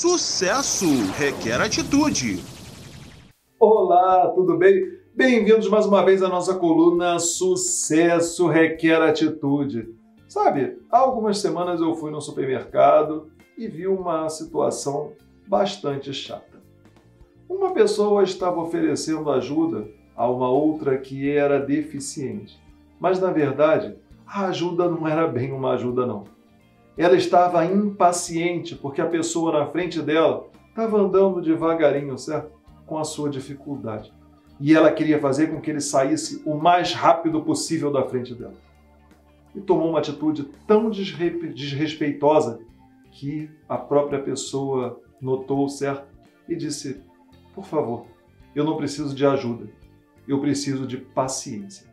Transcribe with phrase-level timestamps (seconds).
[0.00, 0.86] Sucesso
[1.18, 2.40] requer atitude.
[3.58, 4.92] Olá, tudo bem?
[5.12, 9.92] Bem-vindos mais uma vez à nossa coluna Sucesso requer atitude.
[10.28, 15.14] Sabe, há algumas semanas eu fui no supermercado e vi uma situação
[15.48, 16.62] bastante chata.
[17.48, 22.56] Uma pessoa estava oferecendo ajuda a uma outra que era deficiente,
[23.00, 26.37] mas na verdade a ajuda não era bem uma ajuda não
[26.98, 32.50] ela estava impaciente porque a pessoa na frente dela estava andando devagarinho, certo?
[32.84, 34.12] Com a sua dificuldade.
[34.60, 38.56] E ela queria fazer com que ele saísse o mais rápido possível da frente dela.
[39.54, 42.60] E tomou uma atitude tão desrespeitosa
[43.12, 46.08] que a própria pessoa notou, certo?
[46.48, 47.00] E disse:
[47.54, 48.06] Por favor,
[48.56, 49.70] eu não preciso de ajuda,
[50.26, 51.86] eu preciso de paciência.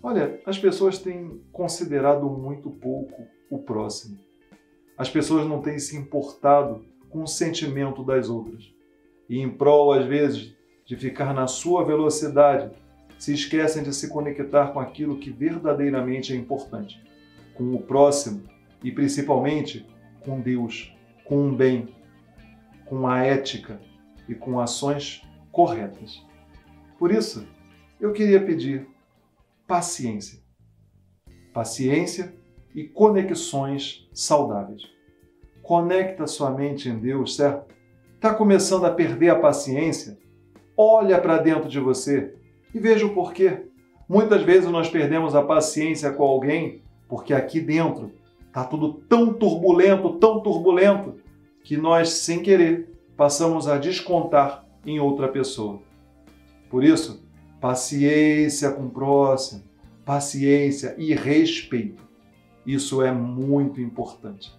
[0.00, 4.18] Olha, as pessoas têm considerado muito pouco o próximo.
[4.96, 8.72] As pessoas não têm se importado com o sentimento das outras.
[9.28, 10.54] E em prol, às vezes,
[10.86, 12.74] de ficar na sua velocidade,
[13.18, 17.04] se esquecem de se conectar com aquilo que verdadeiramente é importante,
[17.54, 18.42] com o próximo
[18.82, 19.86] e principalmente
[20.24, 21.94] com Deus, com o bem,
[22.86, 23.78] com a ética
[24.26, 26.24] e com ações corretas.
[26.98, 27.46] Por isso,
[28.00, 28.88] eu queria pedir
[29.66, 30.40] paciência.
[31.52, 32.34] Paciência
[32.74, 34.82] e conexões saudáveis.
[35.62, 37.72] Conecta sua mente em Deus, certo?
[38.14, 40.18] Está começando a perder a paciência?
[40.76, 42.34] Olha para dentro de você
[42.74, 43.66] e veja o porquê.
[44.08, 48.10] Muitas vezes nós perdemos a paciência com alguém porque aqui dentro
[48.46, 51.16] está tudo tão turbulento, tão turbulento,
[51.62, 55.80] que nós, sem querer, passamos a descontar em outra pessoa.
[56.70, 57.22] Por isso,
[57.60, 59.62] paciência com o próximo,
[60.04, 62.02] paciência e respeito.
[62.66, 64.52] Isso é muito importante.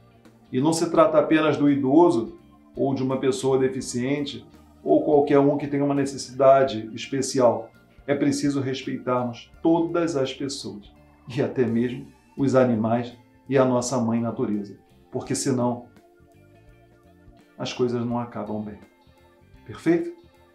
[0.52, 2.38] E não se trata apenas do idoso
[2.76, 4.46] ou de uma pessoa deficiente
[4.84, 7.70] ou qualquer um que tenha uma necessidade especial.
[8.06, 10.92] É preciso respeitarmos todas as pessoas
[11.34, 13.16] e até mesmo os animais
[13.48, 14.78] e a nossa mãe natureza,
[15.12, 15.86] porque senão
[17.58, 18.80] as coisas não acabam bem.
[19.66, 20.12] Perfeito?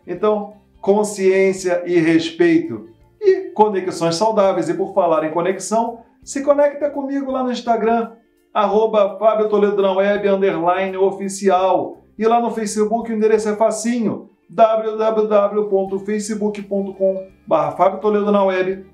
[0.07, 4.69] Então, consciência e respeito e conexões saudáveis.
[4.69, 8.13] E por falar em conexão, se conecta comigo lá no Instagram,
[8.53, 12.05] arroba Fábio Toledo na web, underline oficial.
[12.19, 17.99] E lá no Facebook o endereço é facinho, www.facebook.com barra
[18.31, 18.85] na web.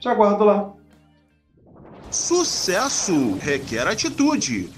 [0.00, 0.72] Te aguardo lá.
[2.10, 4.68] Sucesso requer atitude.